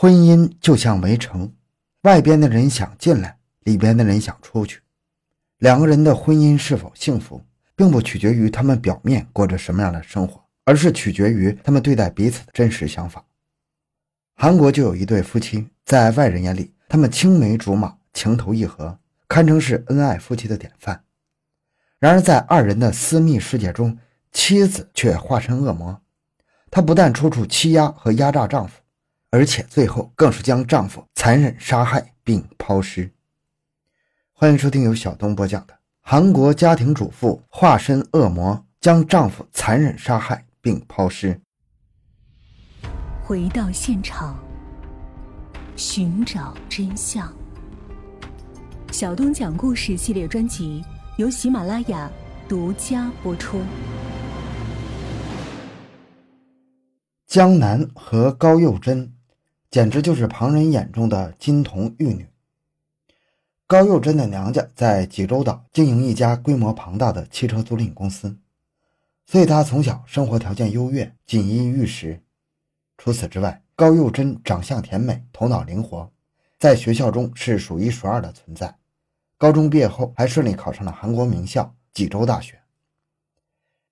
[0.00, 1.52] 婚姻就像围城，
[2.02, 4.80] 外边的人想进来，里边的人想出去。
[5.58, 7.42] 两个人的婚姻是否幸福，
[7.74, 13.24] 并不取决于他们表面过着什么样的生活，而是取决于他们对待彼此的真实想法。
[14.36, 21.02] 韩国就有一对夫妻，在外人眼里，他们青梅竹马，情投意合，堪称是恩爱夫妻的典范。
[21.98, 23.98] 然而，在二人的私密世界中，
[24.30, 26.00] 妻子却化身恶魔。
[26.70, 28.78] 她不但处处欺压和压榨丈夫，
[29.30, 33.12] 而且最后更是将丈夫残忍杀害并抛尸。
[34.32, 41.34] 欢迎收听由小东播讲的《韩国家庭主妇化身恶魔，将丈夫残忍杀害并抛尸》。
[43.22, 44.42] 回到现场，
[45.76, 47.30] 寻找真相。
[48.90, 50.82] 小东讲故事系列专辑
[51.18, 52.10] 由喜马拉雅
[52.48, 53.60] 独家播出。
[57.26, 59.12] 江南和高幼珍，
[59.70, 62.26] 简直就是旁人眼中的金童玉女。
[63.66, 68.38] 高幼贞的娘家在济州岛经营一家规模庞大的汽车租赁公司，
[69.26, 72.22] 所以她从小生活条件优越，锦衣玉食。
[72.96, 76.10] 除此之外，高幼贞长相甜美，头脑灵活，
[76.58, 78.74] 在学校中是数一数二的存在。
[79.36, 82.58] 高中毕业后，还顺利考上了韩国名校济州大学。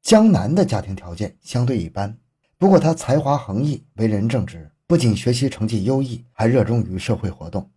[0.02, 2.16] 江南的家庭条件相对一般。
[2.56, 7.68] 不过他才华横溢，为人正直，不仅学习成绩优异，还热衷于社会活动。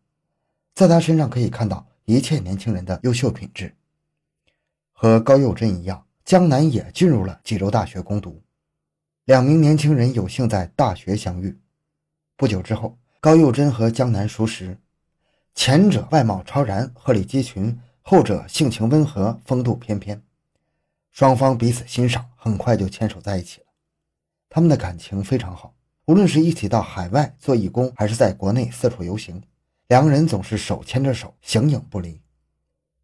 [0.75, 3.75] 在他身上可以看到一切年轻人的优秀品质。
[4.91, 8.43] 和高幼珍一样，江南也进入了济州大学攻读。
[9.25, 11.59] 两名年轻人有幸在大学相遇。
[12.35, 14.77] 不久之后，高幼珍和江南熟识。
[15.55, 20.21] 前者外貌超然，鹤立鸡群；后者性情温和，风度翩翩。
[21.11, 23.65] 双方彼此欣赏，很快就牵手在一起了。
[24.47, 25.73] 他们的感情非常好，
[26.09, 29.43] 无论是一起到海外做义工，还是在国内四处游行，
[29.89, 32.19] 两个人总是手牵着手，形影不离。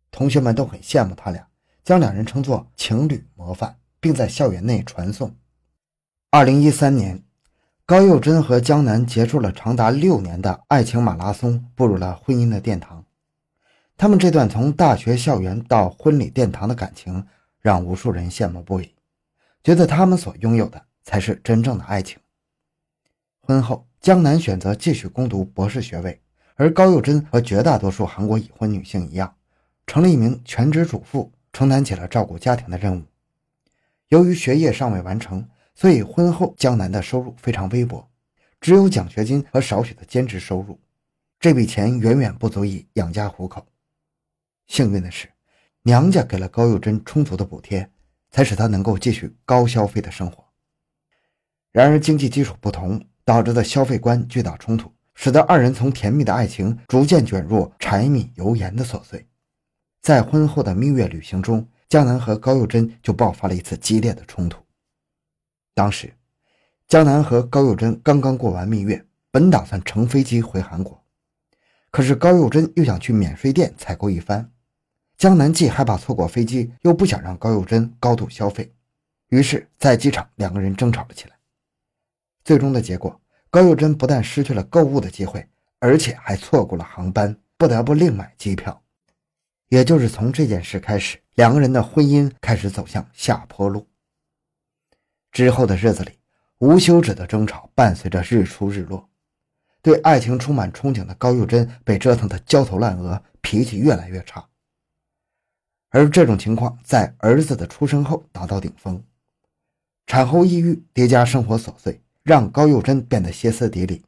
[0.09, 1.47] 同学们都很羡慕他俩，
[1.83, 5.35] 将两人称作情侣模范，并在校园内传颂。
[6.31, 7.23] 二零一三年，
[7.85, 13.05] 高幼贞和江南结束了长达六年的爱情马拉松，步入了婚姻的殿堂。
[13.95, 17.23] 他们这段从大学校园到婚礼殿堂的感情，
[17.61, 18.95] 让无数人羡慕不已，
[19.63, 20.83] 觉得他们所拥有的。
[21.03, 22.17] 才是真正的爱情。
[23.45, 26.19] 婚后，江南选择继续攻读博士学位，
[26.55, 29.35] 而高幼珍和绝大多数韩国已婚女性一样，
[29.85, 33.03] 成了一名全职主妇，承担起了照顾家庭的任务。
[34.07, 38.09] 由于学业尚未完成，所以婚后江南的收入非常微薄，
[38.59, 40.79] 只有奖学金和少许的兼职收入，
[41.39, 43.63] 这笔钱远远不足以养家糊口。
[44.65, 45.29] 幸运的是，
[45.83, 47.87] 娘家给了高幼珍充足的补贴，
[48.31, 50.43] 才使她能够继续高消费的生活。
[51.71, 59.27] 然而，经济基础不同导致的消费观巨大冲突，使得二人从甜蜜的爱情逐渐卷入柴米油盐的琐碎。
[60.01, 64.63] 在婚后的蜜月旅行中，江南和高幼珍就爆发了一次激烈的冲突。
[65.73, 66.13] 当时，
[66.87, 71.03] 江南和高幼珍刚刚过完蜜月，本打算乘飞机回韩国，
[71.89, 74.51] 可是高幼珍又想去免税店采购一番。
[75.17, 78.71] 江南既害怕错过飞机，又不想让高幼珍高度消费，
[79.29, 81.34] 于是，在机场两个人争吵了起来。
[82.45, 83.19] 最终的结果，
[83.49, 85.45] 高幼珍不但失去了购物的机会，
[85.79, 88.83] 而且还错过了航班，不得不另买机票。
[89.69, 93.87] 也就是从这件事开始，两个人的婚姻开始走向下坡路。
[95.31, 96.19] 之后的日子里，
[96.59, 99.09] 无休止的争吵伴随着日出日落。
[99.81, 104.47] 对爱情充满憧憬的高幼珍被折腾得焦头烂额，脾气越来越差。
[105.89, 109.03] 而这种情况在儿子的出生后达到顶峰，
[110.05, 112.03] 产后抑郁叠加生活琐碎。
[112.25, 114.03] 让高幼珍变得歇斯底里，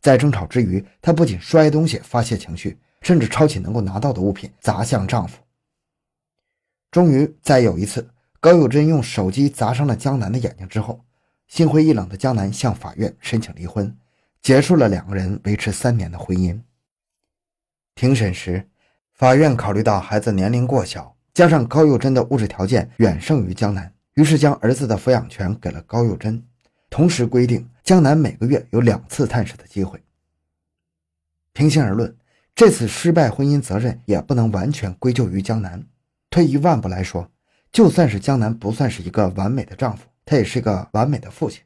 [0.00, 5.36] 在争吵之余，她不仅摔东西发泄情绪，甚至抄起能够拿到的物品砸向丈夫。
[6.90, 8.08] 终于，在有一次
[8.40, 11.04] 高幼珍用手机砸伤了江南的眼睛之后，
[11.46, 13.94] 心灰意冷的江南向法院申请离婚，
[14.40, 16.58] 结束了两个人维持三年的婚姻。
[17.94, 18.66] 庭审时，
[19.12, 26.42] 法院考虑到孩子年龄过小，加上高幼珍的物质条件远胜于江南，于是将儿子的抚养权给了高幼珍。
[26.96, 30.02] 同时规定，江南每个月有两次探视的机会。
[31.52, 32.16] 平心而论，
[32.54, 35.84] 这次失败婚姻责任也不能完全归咎于江南。
[36.30, 37.30] 退一万步来说，
[37.70, 41.62] 就算是江南不算是一个完美的丈夫，他也是一个完美的父亲。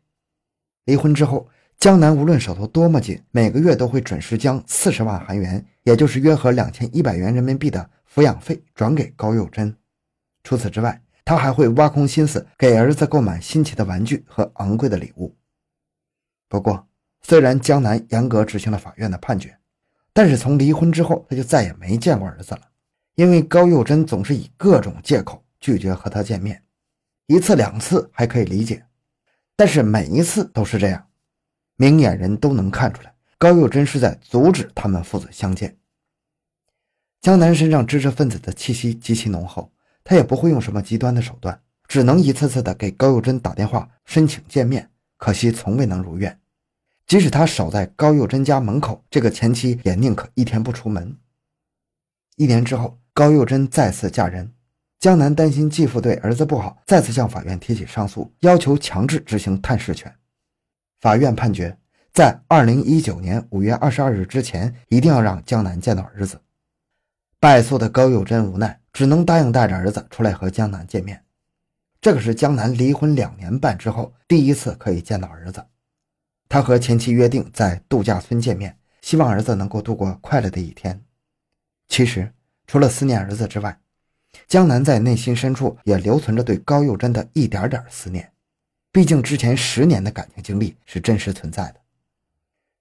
[0.87, 1.49] 离婚之后，
[1.79, 9.77] 江南无论手头多么紧，每个月都会准时将四十万韩元，也就是约合两千一百元人民币的抚养费转给高幼珍。
[10.43, 15.37] 除此之外，他还会挖空心思给儿子购买新奇的玩具和昂贵的礼物。
[16.49, 16.89] 不过，
[17.23, 19.59] 虽然江南严格执行了法院的判决，
[20.13, 22.63] 但是从离婚之后，他就再也没见过儿子了。
[23.15, 26.63] 因为高佑贞总是以各种借口拒绝和他见面，
[27.27, 28.87] 一次两次还可以理解，
[29.55, 31.07] 但是每一次都是这样，
[31.77, 35.77] 明眼人都能看出来，高佑贞是在阻止他们父子相见。
[37.21, 39.71] 江南身上知识分子的气息极其浓厚，
[40.05, 46.39] 他也不会用什么极端的手段，只能一次次的给高佑贞打电话申请见面，可惜从未能如愿。
[47.07, 51.17] 即使他守在高佑贞家门口，这个前妻也宁可一天不出门。
[52.37, 52.97] 一年之后。
[53.13, 54.55] 高幼贞再次嫁人，
[54.99, 60.15] 江南担心继父对儿子不好，再次向法院提起上诉，要求强制执行探视权。
[61.01, 61.77] 法院判决，
[62.13, 66.41] 在二零一九年五月二十二日之前，一定要让江南见到儿子。
[67.41, 71.25] 败诉的高幼贞无奈，只能答应带着儿子出来和江南见面。
[72.01, 75.65] 这可是江南离婚两年半之后第一次可以见到儿子。
[76.49, 81.03] 他和前妻约定在度假村见面，希望儿子能够度过快乐的一天。
[81.89, 82.33] 其实。
[82.67, 83.81] 除了思念儿子之外，
[84.47, 88.33] 江南在内心深处也留存着对高佑贞的一点点思念。
[88.93, 91.81] 毕竟之前十年的感情经历是真实存在的。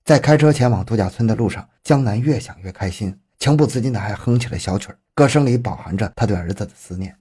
[0.06, 7.18] 在开车前往度假村的路上，江南越想越开心，情不自禁的还哼起了小曲儿，歌声里饱含着他对儿子的思念。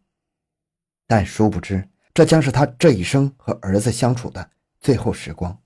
[1.06, 4.50] 但殊不知，这将是他这一生和儿子相处的
[4.80, 5.56] 最后时光。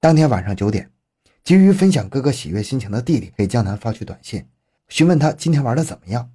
[0.00, 0.90] 当天晚上九点，
[1.44, 4.48] 急于分享哥哥喜悦心情的弟弟给江南发去短信。
[4.88, 6.32] 询问他今天玩的怎么样？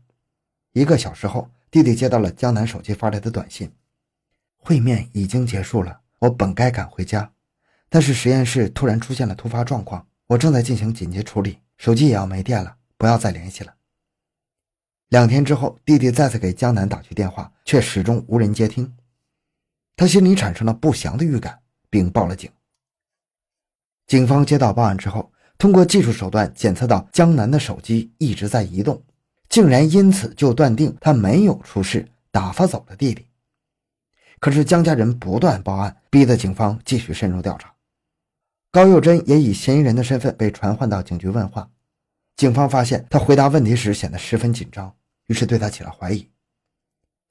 [0.74, 3.72] 一个小时后，弟弟接到了江南手机发来的短信
[4.56, 7.34] ：“会面已经结束了，我本该赶回家，
[7.90, 13.74] 但是实验室突然出现了突发状况，我正在进行紧急处理，手机也要没电了，不要再联系了。”
[15.10, 18.92] 两天之后，弟弟再次给江南打去电话，却始终无人接听，
[19.96, 22.52] 他心里产生了不祥的预感，并报了警。
[24.08, 25.32] 警方接到报案之后。
[25.58, 29.02] 通过技术手段检测到江南的手机一直在移动，
[29.48, 33.26] 竟然因此就断定他没有出事，打发走了弟弟。
[34.42, 37.74] 可是江家人不断报案，逼得警方继续深入调查。
[38.76, 41.70] 高佑贞也以嫌疑人的身份被传唤到警局问话，
[42.36, 44.94] 警方发现他回答问题时显得十分紧张，
[45.28, 46.28] 于是对他起了怀疑。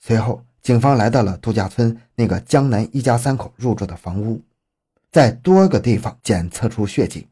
[0.00, 4.41] 随后，警方来到了度假村那个江南一家三口入住的房屋，
[5.12, 7.29] 在多个地方检测出血迹。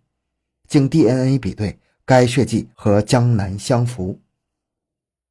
[0.68, 4.20] 经 DNA 比对，该血迹和江南相符。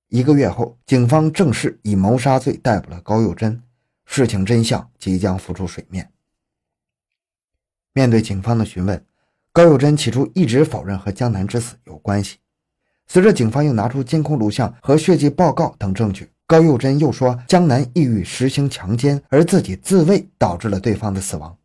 [0.07, 3.61] 一个月后，警方正式以谋杀罪逮捕了高佑贞，
[4.05, 6.10] 事情真相即将浮出水面。
[7.93, 9.05] 面对警方的询问，
[9.51, 12.37] 高佑贞起初一直否认和江南之死有关系。
[13.07, 21.57] 随着警方又拿出监控录像和血迹报告等证据，高佑贞又说江南意欲实行强奸，而自己自卫导致了对方的死亡。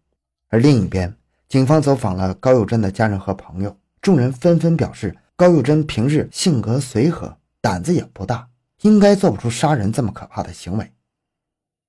[0.48, 1.14] 而另一边，
[1.48, 8.48] 警方走访了高佑贞的家人和朋友，众人纷纷表示，高佑贞平日性格随和，胆子也不大，
[8.82, 10.92] 应该做不出杀人这么可怕的行为。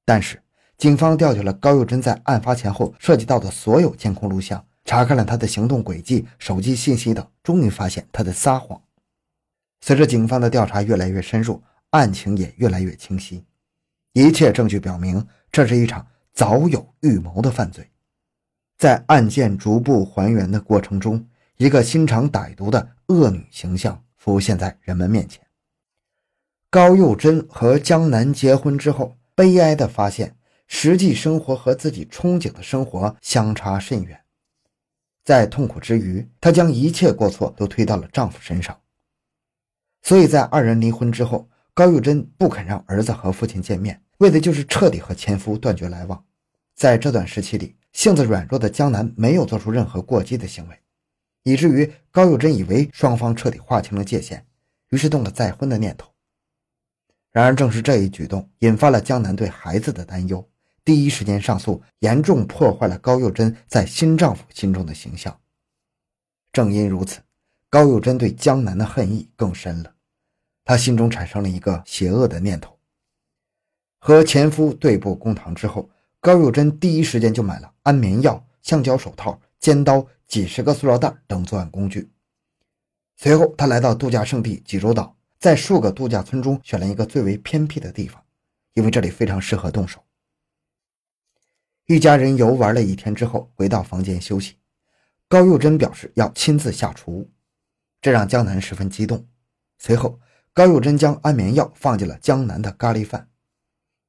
[0.06, 0.40] 但是，
[0.78, 8.80] 警方调取了高佑贞在案发前后涉及到的所有监控录像，查看了他的行动轨迹、手机信息等，终于发现他在撒谎。
[9.82, 13.44] 随着警方的调查越来越深入，案情也越来越清晰，
[14.14, 17.90] 一切证据表明，这是一场早有预谋的犯罪。
[18.78, 21.26] 在案件逐步还原的过程中，
[21.58, 25.42] 一个心肠歹毒的恶女形象浮现在人们面前。
[26.70, 30.36] 高佑贞和江南结婚之后，悲哀地发现，
[30.68, 34.22] 实际生活和自己憧憬的生活相差甚远。
[35.24, 38.80] 在痛苦之余，她将一切过错都推到了丈夫身上。
[40.02, 46.24] 所以在二人离婚之后，高佑贞不肯让儿子和父亲见面，为的就是彻底和前夫断绝来往。
[46.76, 50.80] 在这段时期里，性子软弱的江南没有做出任何过激的行为，
[51.44, 54.46] 以至于高佑贞以为双方彻底划清了界限，
[54.90, 56.10] 于是动了再婚的念头。
[57.32, 60.48] 然而，正是这一举动引发了江南对孩子的担忧，
[60.88, 65.38] 第一时间上诉，严重破坏了高佑贞在新丈夫心中的形象。
[66.54, 67.20] 正因如此，
[67.70, 69.94] 高佑贞对江南的恨意更深了，
[70.64, 72.80] 她心中产生了一个邪恶的念头：
[74.00, 75.90] 和前夫对簿公堂之后。
[76.22, 82.10] 高佑贞第一时间就买了安眠药、橡胶手套、尖刀、几十个塑料袋等作案工具。
[83.18, 88.24] 随后，他来到度假胜地济州岛，在数个度假村中选了一个最为偏僻的地方，
[88.74, 90.02] 因为这里非常适合动手。
[91.90, 94.58] 一家人游玩了一天之后，回到房间休息。
[95.30, 97.30] 高佑贞表示要亲自下厨，
[98.02, 99.26] 这让江南十分激动。
[99.78, 100.20] 随后，
[100.52, 103.30] 高佑贞将安眠药放进了江南的咖喱饭。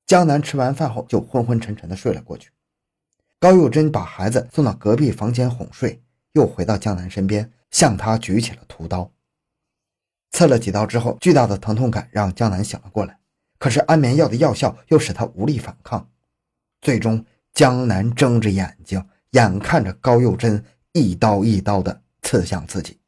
[0.06, 2.50] 江南吃完饭后就昏昏沉沉的睡了过去。
[3.38, 9.12] 高佑贞把孩子送到隔壁房间哄睡，又回到江南身边，向他举起了屠刀。
[10.32, 13.20] 刺了几刀之后，巨大的疼痛感让江南醒了过来，
[13.56, 16.10] 可是安眠药的药效又使他无力反抗。
[16.80, 17.24] 最终，
[17.58, 23.00] 江南睁着眼睛，眼看着高佑贞一刀一刀的刺向自己。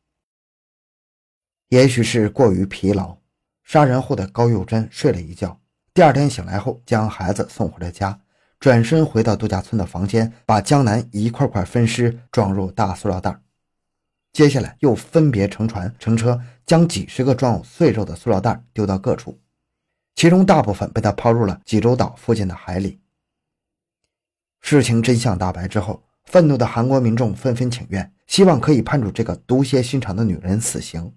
[1.68, 3.16] 也许是过于疲劳，
[3.62, 5.60] 杀人后的高佑贞睡了一觉，
[5.94, 8.20] 第二天醒来后，将孩子送回了家。
[8.58, 13.40] 转身回到度假村的房间，把江南一块块分尸装入大塑料袋。
[14.32, 19.38] 接下来又分别乘船、乘车，将几十个装有碎肉的塑料袋丢到各处，
[20.16, 22.99] 其中大部分被他抛入了济州岛附近的海里。
[24.60, 31.12] 事情真相大白之后，愤怒的韩国民众纷纷请愿，希望可以判处这个毒蝎心肠的女人死刑。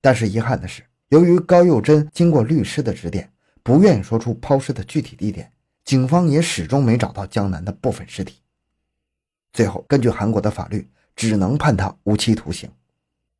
[0.00, 5.52] 但是遗憾的是，由于高佑贞经过律师的指点，不愿意说出抛尸的具体地点。
[5.84, 8.36] 警方也始终没找到江南的部分尸体，
[9.52, 12.70] 最后根据韩国的法律，只能判他无期徒刑，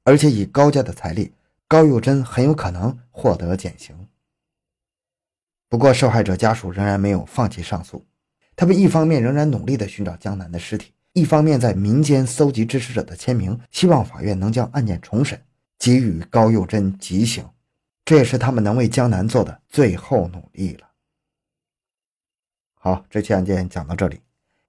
[0.05, 1.33] 而且以高家的财力，
[1.69, 3.95] 高佑贞很有可能获得减刑。
[5.69, 8.05] 不过，受害者家属仍然没有放弃上诉，
[8.61, 15.41] 他们一方面仍然努力地寻找江南的尸体，一方面在民间搜集支持者的签名，希望法院能将案件重审，
[15.79, 17.43] 给予高佑贞极刑，
[18.05, 20.87] 这也是他们能为江南做的最后努力了。
[22.75, 24.21] 好，这期案件讲到这里。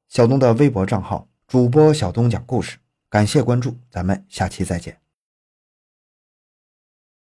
[0.08, 2.78] 小东的微博账号主播小东讲故事，
[3.10, 5.01] 感谢关注，咱们下期再见。